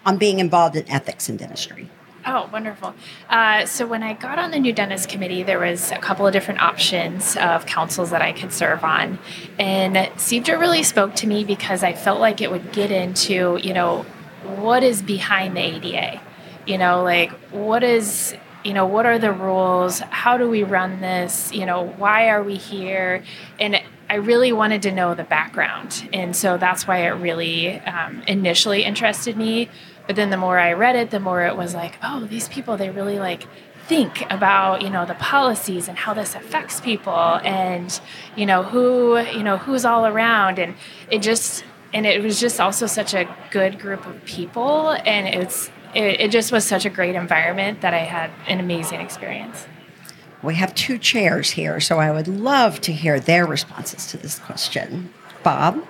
[0.05, 1.91] on being involved in ethics in dentistry.
[2.29, 2.93] Oh, wonderful.
[3.31, 6.33] Uh, so when I got on the new dentist committee, there was a couple of
[6.33, 9.21] different options of councils that I could serve on.
[9.61, 13.73] And CEBJA really spoke to me because I felt like it would get into, you
[13.73, 14.05] know,
[14.43, 16.21] what is behind the ADA?
[16.67, 18.35] You know, like what is
[18.65, 22.43] you know what are the rules how do we run this you know why are
[22.43, 23.23] we here
[23.61, 28.23] and i really wanted to know the background and so that's why it really um,
[28.27, 29.69] initially interested me
[30.07, 32.77] but then the more I read it, the more it was like, oh, these people,
[32.77, 33.47] they really like
[33.87, 38.01] think about you know the policies and how this affects people and
[38.35, 40.59] you know who you know who's all around.
[40.59, 40.75] And
[41.11, 44.91] it just and it was just also such a good group of people.
[44.91, 49.01] And it's it, it just was such a great environment that i had an amazing
[49.01, 49.67] experience.
[50.43, 54.39] We have two chairs here so i would love to hear their responses to this
[54.39, 55.13] question.
[55.43, 55.87] Bob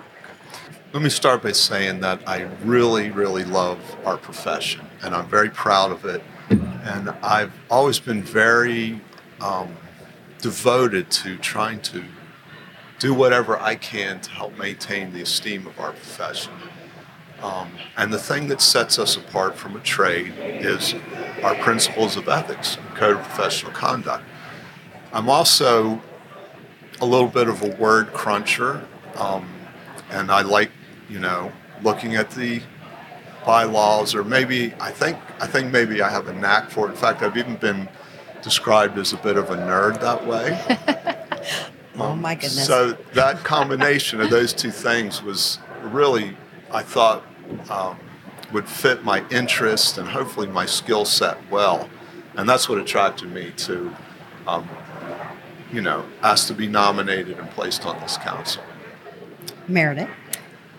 [0.93, 5.49] let me start by saying that I really, really love our profession and I'm very
[5.49, 6.23] proud of it.
[6.49, 9.01] And I've always been very
[9.41, 9.75] um,
[10.39, 12.03] devoted to trying to
[12.99, 16.53] do whatever I can to help maintain the esteem of our profession.
[17.41, 20.95] Um, and the thing that sets us apart from a trade is
[21.43, 24.23] our principles of ethics and code of professional conduct.
[25.11, 26.01] I'm also
[27.01, 29.47] a little bit of a word cruncher, um,
[30.09, 30.71] and I like
[31.09, 31.51] you know,
[31.83, 32.61] looking at the
[33.45, 36.91] bylaws, or maybe I think I think maybe I have a knack for it.
[36.91, 37.87] In fact, I've even been
[38.41, 40.59] described as a bit of a nerd that way.
[41.95, 42.65] oh my goodness!
[42.65, 46.35] So that combination of those two things was really,
[46.71, 47.23] I thought,
[47.69, 47.97] um,
[48.51, 51.89] would fit my interest and hopefully my skill set well,
[52.35, 53.95] and that's what attracted me to,
[54.45, 54.67] um,
[55.71, 58.63] you know, asked to be nominated and placed on this council.
[59.67, 60.09] Meredith.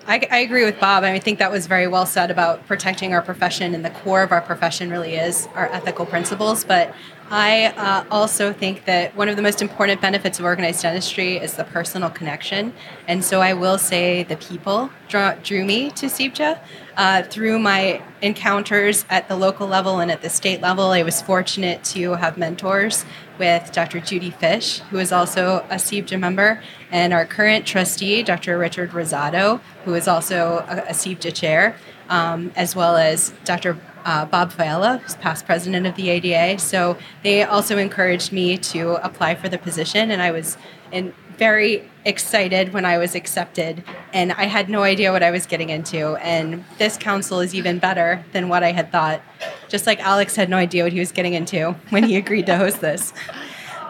[0.06, 1.04] I, I, agree with Bob.
[1.04, 4.22] I, I think that was very well said about protecting our profession, and the core
[4.22, 6.64] of our profession really is our ethical principles.
[6.64, 6.94] But
[7.30, 11.54] I uh, also think that one of the most important benefits of organized dentistry is
[11.54, 12.72] the personal connection.
[13.06, 16.58] And so I will say the people draw, drew me to CEBJA.
[16.96, 21.20] Uh, through my encounters at the local level and at the state level, I was
[21.20, 23.04] fortunate to have mentors
[23.38, 24.00] with Dr.
[24.00, 28.58] Judy Fish, who is also a CEBJA member, and our current trustee, Dr.
[28.58, 31.76] Richard Rosato, who is also a, a CEBJA chair,
[32.08, 36.58] um, as well as Dr uh, Bob Faiella, who's past president of the ADA.
[36.58, 40.56] So they also encouraged me to apply for the position, and I was
[40.92, 45.46] in, very excited when I was accepted, and I had no idea what I was
[45.46, 46.16] getting into.
[46.16, 49.20] And this council is even better than what I had thought.
[49.68, 52.56] Just like Alex had no idea what he was getting into when he agreed to
[52.56, 53.12] host this.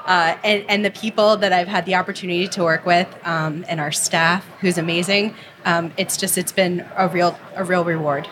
[0.08, 3.78] Uh, and, and the people that I've had the opportunity to work with um, and
[3.78, 5.34] our staff, who's amazing.
[5.66, 8.26] Um, it's just it's been a real a real reward.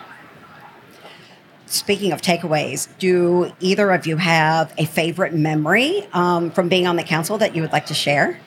[1.67, 6.97] Speaking of takeaways, do either of you have a favorite memory um, from being on
[6.97, 8.41] the council that you would like to share?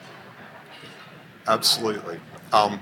[1.46, 2.18] Absolutely.
[2.52, 2.80] Um,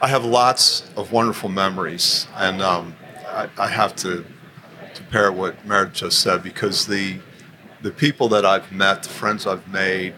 [0.00, 2.96] I have lots of wonderful memories, and um,
[3.26, 4.24] I, I, have to,
[4.94, 7.20] to pair what Meredith just said because the
[7.82, 10.14] the people that I've met, the friends I've made,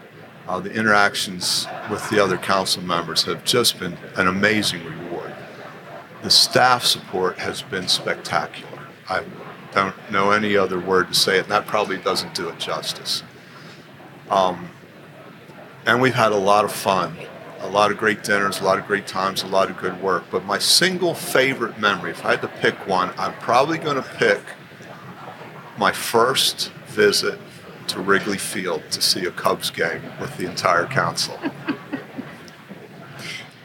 [0.47, 5.33] uh, the interactions with the other council members have just been an amazing reward.
[6.21, 8.79] The staff support has been spectacular.
[9.09, 9.23] I
[9.73, 13.23] don't know any other word to say it, and that probably doesn't do it justice.
[14.29, 14.69] Um,
[15.85, 17.15] and we've had a lot of fun,
[17.59, 20.25] a lot of great dinners, a lot of great times, a lot of good work.
[20.29, 24.09] But my single favorite memory, if I had to pick one, I'm probably going to
[24.17, 24.41] pick
[25.77, 27.39] my first visit
[27.87, 31.37] to Wrigley Field to see a Cubs game with the entire council.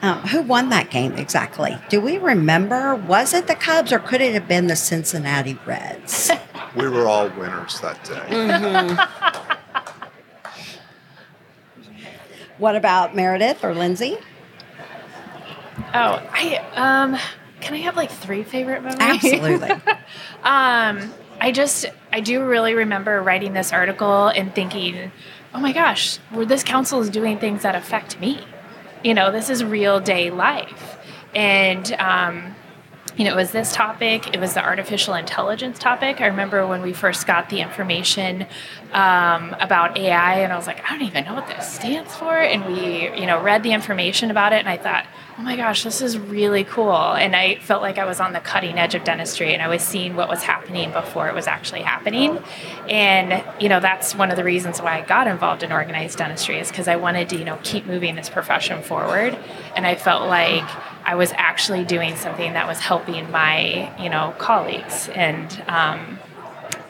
[0.00, 1.76] Um, who won that game exactly?
[1.88, 2.94] Do we remember?
[2.94, 6.30] Was it the Cubs or could it have been the Cincinnati Reds?
[6.76, 8.14] we were all winners that day.
[8.14, 8.94] Mm-hmm.
[12.58, 14.18] what about Meredith or Lindsay?
[15.94, 17.16] Oh, I um,
[17.60, 19.00] can I have like three favorite memories?
[19.00, 19.70] Absolutely.
[20.44, 25.12] um, I just I do really remember writing this article and thinking,
[25.54, 28.44] oh my gosh, this council is doing things that affect me
[29.02, 30.98] you know, this is real day life.
[31.34, 32.54] And, um,
[33.16, 36.20] you know, it was this topic, it was the artificial intelligence topic.
[36.20, 38.46] I remember when we first got the information
[38.92, 42.38] um, about AI, and I was like, I don't even know what this stands for.
[42.38, 45.04] And we, you know, read the information about it, and I thought,
[45.38, 47.14] oh my gosh, this is really cool.
[47.14, 49.82] And I felt like I was on the cutting edge of dentistry and I was
[49.82, 52.40] seeing what was happening before it was actually happening.
[52.88, 56.58] And, you know, that's one of the reasons why I got involved in organized dentistry
[56.58, 59.38] is because I wanted to, you know, keep moving this profession forward.
[59.76, 60.68] And I felt like
[61.04, 65.08] I was actually doing something that was helping my, you know, colleagues.
[65.10, 66.18] And, um,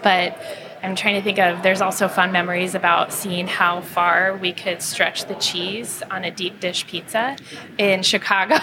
[0.02, 0.40] but,
[0.82, 4.82] I'm trying to think of there's also fun memories about seeing how far we could
[4.82, 7.36] stretch the cheese on a deep dish pizza
[7.78, 8.56] in Chicago.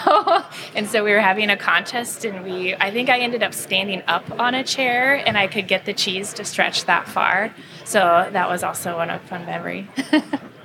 [0.74, 4.02] and so we were having a contest and we I think I ended up standing
[4.06, 7.54] up on a chair and I could get the cheese to stretch that far.
[7.84, 7.98] So
[8.32, 9.88] that was also one a fun memory.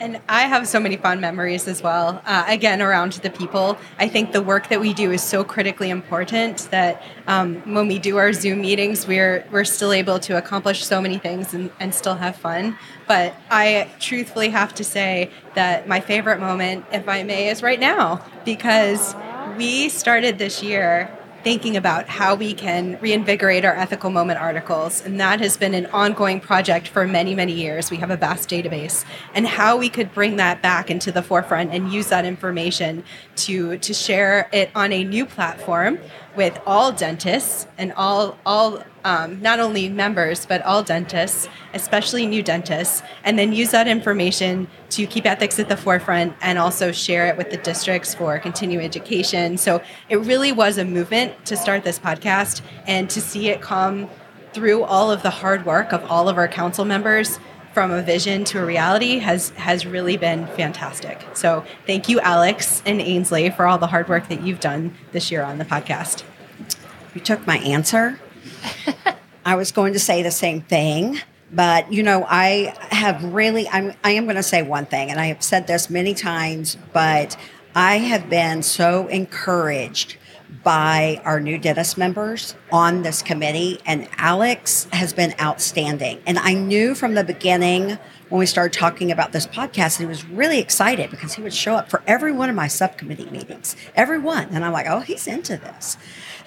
[0.00, 2.22] And I have so many fond memories as well.
[2.24, 3.76] Uh, again, around the people.
[3.98, 7.98] I think the work that we do is so critically important that um, when we
[7.98, 11.94] do our Zoom meetings, we're we're still able to accomplish so many things and, and
[11.94, 12.78] still have fun.
[13.06, 17.78] But I truthfully have to say that my favorite moment, if I may, is right
[17.78, 19.14] now because
[19.58, 25.04] we started this year thinking about how we can reinvigorate our ethical moment articles.
[25.04, 27.90] And that has been an ongoing project for many, many years.
[27.90, 29.04] We have a vast database.
[29.34, 33.04] And how we could bring that back into the forefront and use that information
[33.36, 35.98] to, to share it on a new platform
[36.40, 42.42] with all dentists and all all um, not only members but all dentists, especially new
[42.42, 47.26] dentists, and then use that information to keep ethics at the forefront and also share
[47.26, 49.58] it with the districts for continuing education.
[49.58, 54.08] So it really was a movement to start this podcast and to see it come
[54.54, 57.38] through all of the hard work of all of our council members
[57.74, 61.22] from a vision to a reality has has really been fantastic.
[61.34, 65.30] So thank you, Alex and Ansley, for all the hard work that you've done this
[65.30, 66.24] year on the podcast.
[67.14, 68.20] You took my answer.
[69.44, 71.18] I was going to say the same thing,
[71.52, 75.18] but you know, I have really I'm I am going to say one thing, and
[75.18, 77.36] I have said this many times, but
[77.74, 80.16] I have been so encouraged
[80.62, 86.20] by our new dentist members on this committee, and Alex has been outstanding.
[86.26, 87.98] And I knew from the beginning
[88.30, 91.74] when we started talking about this podcast, he was really excited because he would show
[91.74, 94.48] up for every one of my subcommittee meetings, every one.
[94.52, 95.98] And I'm like, oh, he's into this.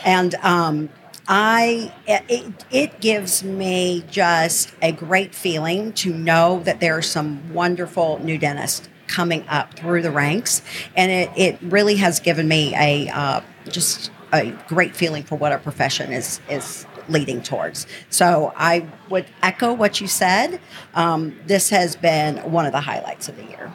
[0.03, 0.89] And um,
[1.27, 7.53] I it, it gives me just a great feeling to know that there are some
[7.53, 10.61] wonderful new dentists coming up through the ranks,
[10.95, 15.51] and it, it really has given me a uh, just a great feeling for what
[15.51, 17.87] our profession is is leading towards.
[18.09, 20.59] So I would echo what you said.
[20.93, 23.71] Um, this has been one of the highlights of the year.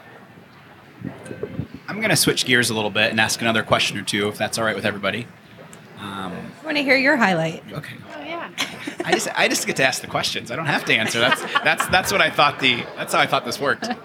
[1.89, 4.37] I'm going to switch gears a little bit and ask another question or two, if
[4.37, 5.27] that's all right with everybody.
[5.99, 7.65] Um, I want to hear your highlight.
[7.73, 7.97] Okay.
[8.17, 8.51] Oh yeah.
[9.05, 10.51] I just I just get to ask the questions.
[10.53, 11.19] I don't have to answer.
[11.19, 13.89] That's that's that's what I thought the that's how I thought this worked.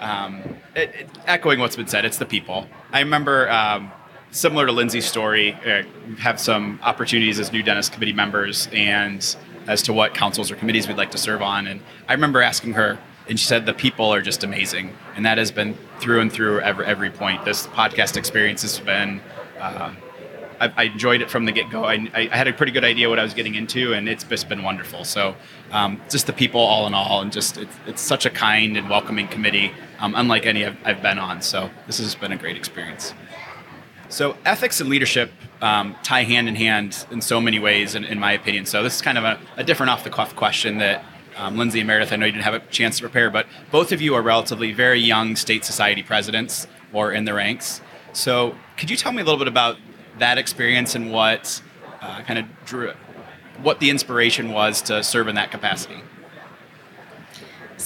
[0.00, 0.42] Um,
[0.74, 2.66] it, it, echoing what's been said, it's the people.
[2.92, 3.90] I remember um,
[4.36, 5.82] similar to Lindsay's story, uh,
[6.18, 10.86] have some opportunities as new dentist committee members, and as to what councils or committees
[10.86, 11.66] we'd like to serve on.
[11.66, 15.38] And I remember asking her, and she said the people are just amazing, and that
[15.38, 17.44] has been through and through every every point.
[17.44, 19.20] This podcast experience has been.
[19.58, 19.94] Uh,
[20.58, 21.84] I, I, enjoyed it from the get go.
[21.84, 24.48] I, I, had a pretty good idea what I was getting into, and it's just
[24.48, 25.04] been wonderful.
[25.04, 25.36] So,
[25.70, 28.88] um, just the people, all in all, and just it's, it's such a kind and
[28.88, 31.42] welcoming committee, um, unlike any I've, I've, been on.
[31.42, 33.12] So, this has been a great experience.
[34.08, 38.18] So, ethics and leadership um, tie hand in hand in so many ways, in, in
[38.18, 38.66] my opinion.
[38.66, 41.04] So, this is kind of a, a different off the cuff question that
[41.36, 43.92] um, Lindsay and Meredith, I know you didn't have a chance to prepare, but both
[43.92, 47.80] of you are relatively very young state society presidents or in the ranks.
[48.12, 49.76] So, could you tell me a little bit about
[50.18, 51.62] that experience and what
[52.00, 52.92] uh, kind of drew
[53.62, 55.96] what the inspiration was to serve in that capacity.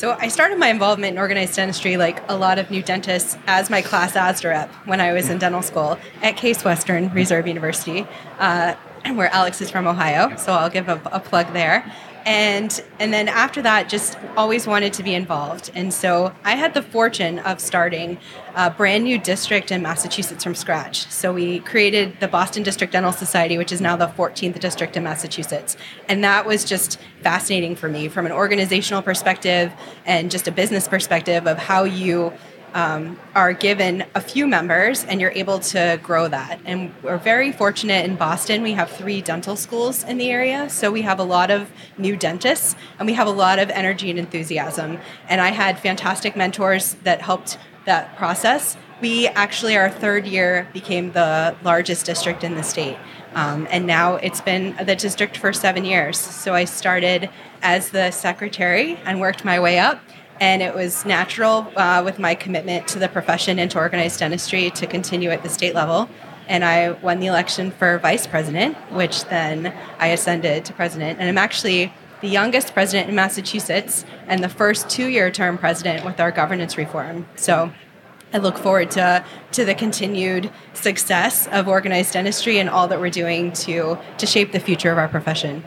[0.01, 3.69] So I started my involvement in organized dentistry, like a lot of new dentists, as
[3.69, 8.07] my class ASDA rep when I was in dental school at Case Western Reserve University,
[8.39, 8.77] uh,
[9.13, 10.35] where Alex is from Ohio.
[10.37, 11.85] So I'll give a, a plug there
[12.27, 15.71] and and then after that just always wanted to be involved.
[15.75, 18.19] And so i had the fortune of starting
[18.55, 21.07] a brand new district in massachusetts from scratch.
[21.09, 25.05] So we created the boston district dental society which is now the 14th district in
[25.05, 25.77] massachusetts.
[26.09, 29.73] And that was just fascinating for me from an organizational perspective
[30.07, 32.33] and just a business perspective of how you
[32.75, 36.61] um, are given a few members and you're able to grow that.
[36.65, 38.63] And we're very fortunate in Boston.
[38.63, 40.69] We have three dental schools in the area.
[40.71, 44.11] So we have a lot of new dentists and we have a lot of energy
[44.11, 44.99] and enthusiasm.
[45.29, 48.77] And I had fantastic mentors that helped that process.
[49.01, 52.99] We actually, our third year, became the largest district in the state.
[53.35, 56.19] Um, and now it's been the district for seven years.
[56.19, 57.31] So I started
[57.63, 60.03] as the secretary and worked my way up
[60.41, 64.71] and it was natural uh, with my commitment to the profession and to organized dentistry
[64.71, 66.09] to continue at the state level.
[66.49, 71.21] And I won the election for vice president, which then I ascended to president.
[71.21, 76.05] And I'm actually the youngest president in Massachusetts and the first two year term president
[76.05, 77.27] with our governance reform.
[77.37, 77.73] So
[78.33, 83.11] I look forward to, to the continued success of organized dentistry and all that we're
[83.11, 85.65] doing to, to shape the future of our profession.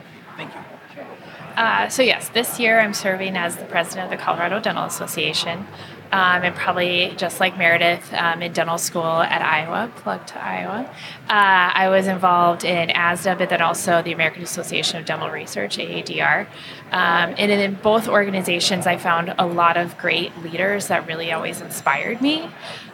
[1.56, 5.66] Uh, so yes, this year I'm serving as the president of the Colorado Dental Association.
[6.12, 10.88] Um, and probably just like Meredith um, in dental school at Iowa, plug to Iowa.
[11.28, 15.76] Uh, I was involved in ASDA, but then also the American Association of Dental Research,
[15.76, 16.46] AADR.
[16.92, 21.60] Um, and in both organizations, I found a lot of great leaders that really always
[21.60, 22.48] inspired me.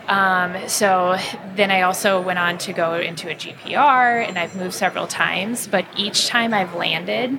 [0.09, 1.19] Um, so
[1.57, 5.67] then I also went on to go into a GPR, and I've moved several times,
[5.67, 7.39] but each time I've landed,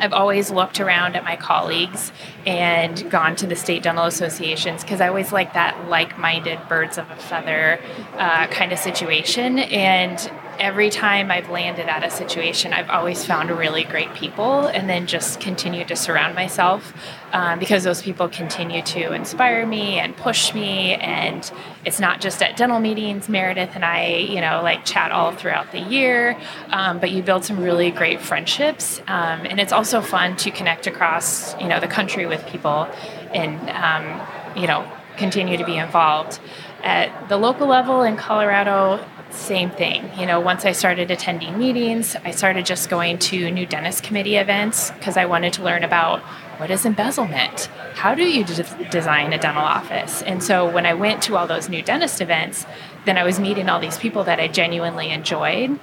[0.00, 2.12] I've always looked around at my colleagues
[2.46, 6.98] and gone to the state dental associations because I always like that like minded birds
[6.98, 7.80] of a feather
[8.14, 9.58] uh, kind of situation.
[9.58, 10.18] And
[10.60, 15.06] every time I've landed at a situation, I've always found really great people and then
[15.06, 16.92] just continue to surround myself
[17.32, 20.94] um, because those people continue to inspire me and push me.
[20.96, 21.50] And
[21.86, 23.26] it's not just at dental meetings.
[23.26, 26.36] Meredith and I, you know, like chat all throughout the year,
[26.68, 29.00] um, but you build some really great friendships.
[29.08, 32.86] Um, and it's also fun to connect across, you know, the country with people
[33.32, 34.86] and, um, you know,
[35.16, 36.38] continue to be involved.
[36.82, 40.10] At the local level in Colorado, same thing.
[40.18, 44.36] You know, once I started attending meetings, I started just going to new dentist committee
[44.36, 46.20] events because I wanted to learn about
[46.60, 47.66] what is embezzlement?
[47.94, 50.20] How do you de- design a dental office?
[50.22, 52.66] And so when I went to all those new dentist events,
[53.06, 55.80] then I was meeting all these people that I genuinely enjoyed.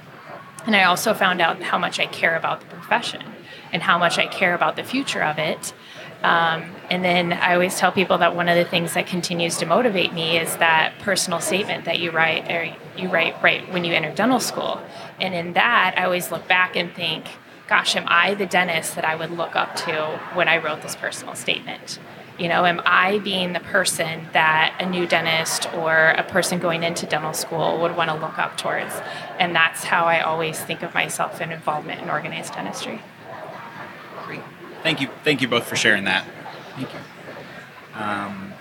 [0.66, 3.22] And I also found out how much I care about the profession
[3.72, 5.72] and how much I care about the future of it.
[6.22, 9.66] Um, and then I always tell people that one of the things that continues to
[9.66, 13.92] motivate me is that personal statement that you write or you write right when you
[13.92, 14.80] enter dental school.
[15.20, 17.26] And in that, I always look back and think,
[17.68, 20.96] gosh, am I the dentist that I would look up to when I wrote this
[20.96, 22.00] personal statement?
[22.38, 26.84] You know, am I being the person that a new dentist or a person going
[26.84, 28.94] into dental school would want to look up towards?
[29.38, 33.00] And that's how I always think of myself in involvement in organized dentistry.
[34.88, 34.98] Great.
[34.98, 35.16] Thank you.
[35.24, 36.26] Thank you both for sharing that.
[36.74, 37.00] Thank you.
[37.94, 38.52] Um,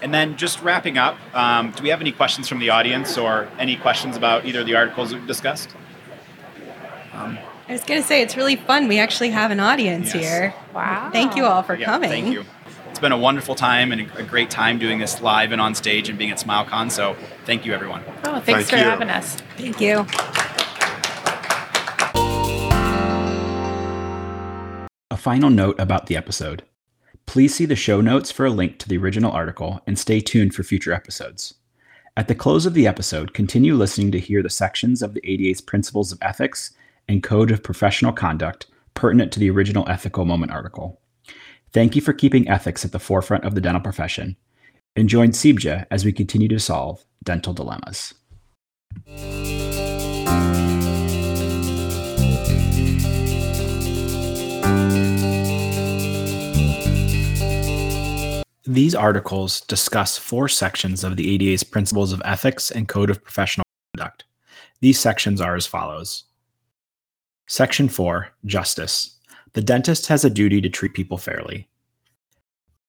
[0.00, 3.48] and then just wrapping up, um, do we have any questions from the audience or
[3.58, 5.70] any questions about either of the articles we've discussed?
[7.12, 7.38] Um,
[7.68, 8.88] I was going to say, it's really fun.
[8.88, 10.24] We actually have an audience yes.
[10.24, 10.54] here.
[10.74, 11.10] Wow.
[11.12, 12.10] Thank you all for yeah, coming.
[12.10, 12.44] Thank you.
[12.90, 16.08] It's been a wonderful time and a great time doing this live and on stage
[16.08, 16.90] and being at SmileCon.
[16.90, 18.02] So thank you, everyone.
[18.24, 18.82] Oh, thanks thank for you.
[18.82, 19.36] having us.
[19.56, 20.06] Thank you.
[25.22, 26.64] Final note about the episode.
[27.26, 30.52] Please see the show notes for a link to the original article and stay tuned
[30.52, 31.54] for future episodes.
[32.16, 35.60] At the close of the episode, continue listening to hear the sections of the ADA's
[35.60, 36.72] Principles of Ethics
[37.06, 41.00] and Code of Professional Conduct pertinent to the original Ethical Moment article.
[41.72, 44.36] Thank you for keeping ethics at the forefront of the dental profession
[44.96, 48.12] and join CEBJA as we continue to solve dental dilemmas.
[58.72, 63.66] These articles discuss four sections of the ADA's Principles of Ethics and Code of Professional
[63.94, 64.24] Conduct.
[64.80, 66.24] These sections are as follows
[67.46, 69.18] Section 4 Justice.
[69.52, 71.68] The dentist has a duty to treat people fairly.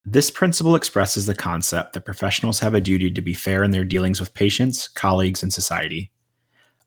[0.05, 3.83] This principle expresses the concept that professionals have a duty to be fair in their
[3.83, 6.13] dealings with patients, colleagues, and society.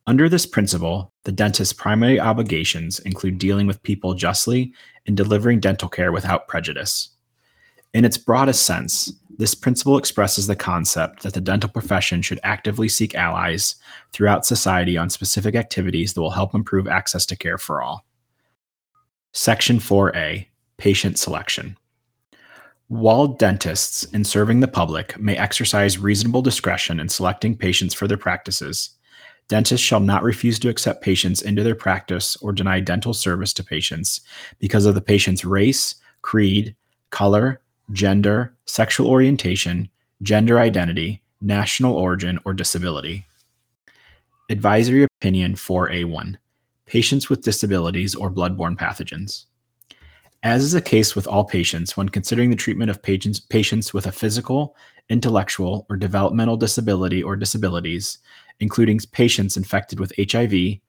[0.07, 4.73] Under this principle, the dentist's primary obligations include dealing with people justly
[5.05, 7.09] and delivering dental care without prejudice.
[7.93, 12.89] In its broadest sense, this principle expresses the concept that the dental profession should actively
[12.89, 13.75] seek allies
[14.11, 18.05] throughout society on specific activities that will help improve access to care for all.
[19.33, 21.77] Section 4A Patient Selection.
[22.87, 28.17] While dentists, in serving the public, may exercise reasonable discretion in selecting patients for their
[28.17, 28.91] practices,
[29.49, 33.63] dentists shall not refuse to accept patients into their practice or deny dental service to
[33.63, 34.21] patients
[34.59, 36.75] because of the patient's race, creed,
[37.11, 37.61] color,
[37.91, 39.89] gender, sexual orientation,
[40.21, 43.25] gender identity, national origin, or disability.
[44.49, 46.35] Advisory Opinion 4A1
[46.85, 49.45] Patients with disabilities or bloodborne pathogens.
[50.43, 54.07] As is the case with all patients, when considering the treatment of patients, patients with
[54.07, 54.75] a physical,
[55.09, 58.19] intellectual, or developmental disability or disabilities,
[58.59, 60.79] including patients infected with HIV,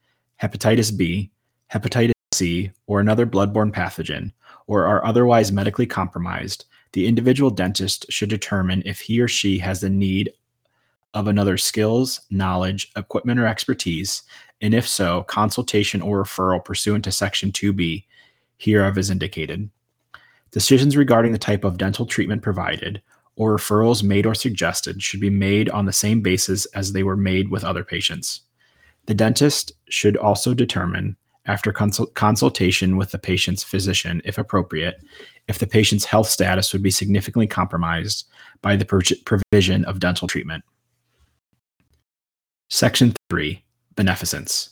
[0.41, 1.31] hepatitis B,
[1.73, 4.33] hepatitis C, or another bloodborne pathogen,
[4.67, 9.81] or are otherwise medically compromised, the individual dentist should determine if he or she has
[9.81, 10.33] the need
[11.15, 14.23] of another skills, knowledge, equipment, or expertise,
[14.61, 18.05] and if so, consultation or referral pursuant to Section 2B
[18.59, 19.71] hereof is indicated.
[20.51, 23.03] Decisions regarding the type of dental treatment provided
[23.37, 27.17] or referrals made or suggested should be made on the same basis as they were
[27.17, 28.41] made with other patients.
[29.07, 31.17] The dentist should also determine,
[31.49, 35.03] after consult- consultation with the patient's physician, if appropriate,
[35.49, 38.29] if the patient's health status would be significantly compromised
[38.63, 38.85] by the
[39.25, 40.63] provision of dental treatment.
[42.69, 43.65] Section 3
[43.97, 44.71] Beneficence.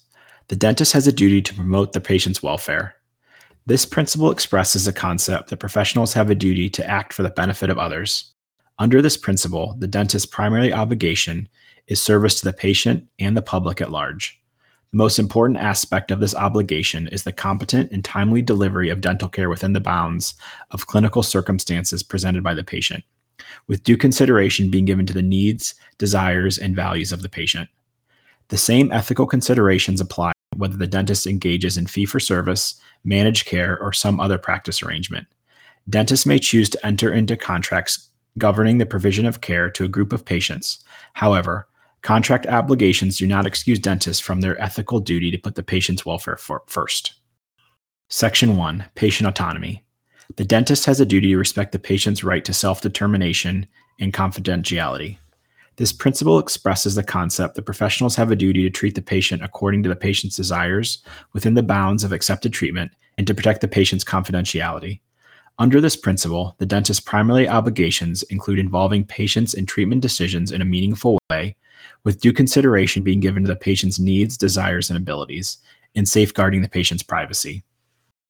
[0.48, 2.94] The dentist has a duty to promote the patient's welfare.
[3.64, 7.70] This principle expresses the concept that professionals have a duty to act for the benefit
[7.70, 8.32] of others.
[8.78, 11.48] Under this principle, the dentist's primary obligation
[11.88, 14.40] is service to the patient and the public at large.
[14.92, 19.28] The most important aspect of this obligation is the competent and timely delivery of dental
[19.28, 20.34] care within the bounds
[20.70, 23.04] of clinical circumstances presented by the patient,
[23.66, 27.68] with due consideration being given to the needs, desires, and values of the patient.
[28.48, 33.78] The same ethical considerations apply whether the dentist engages in fee for service, managed care,
[33.80, 35.26] or some other practice arrangement.
[35.88, 38.08] Dentists may choose to enter into contracts
[38.38, 40.84] governing the provision of care to a group of patients.
[41.14, 41.68] However,
[42.06, 46.38] Contract obligations do not excuse dentists from their ethical duty to put the patient's welfare
[46.68, 47.14] first.
[48.08, 49.84] Section 1 Patient Autonomy.
[50.36, 53.66] The dentist has a duty to respect the patient's right to self determination
[53.98, 55.18] and confidentiality.
[55.78, 59.82] This principle expresses the concept that professionals have a duty to treat the patient according
[59.82, 61.02] to the patient's desires
[61.32, 65.00] within the bounds of accepted treatment and to protect the patient's confidentiality.
[65.58, 70.64] Under this principle, the dentist's primary obligations include involving patients in treatment decisions in a
[70.64, 71.56] meaningful way,
[72.06, 75.58] with due consideration being given to the patient's needs, desires, and abilities,
[75.96, 77.64] and safeguarding the patient's privacy.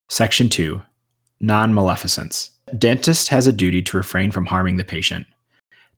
[0.09, 0.81] Section 2
[1.41, 2.53] Non maleficence.
[2.79, 5.27] Dentist has a duty to refrain from harming the patient.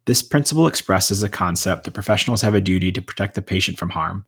[0.06, 3.90] This principle expresses the concept that professionals have a duty to protect the patient from
[3.90, 4.26] harm.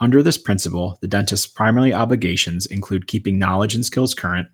[0.00, 4.48] Under this principle, the dentist's primary obligations include keeping knowledge and skills current,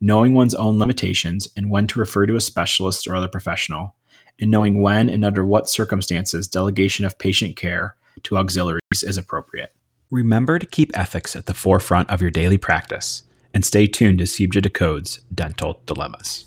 [0.00, 3.94] knowing one's own limitations and when to refer to a specialist or other professional,
[4.40, 9.72] and knowing when and under what circumstances delegation of patient care to auxiliaries is appropriate.
[10.10, 13.22] Remember to keep ethics at the forefront of your daily practice
[13.54, 16.46] and stay tuned to CEBJA Decodes Dental Dilemmas.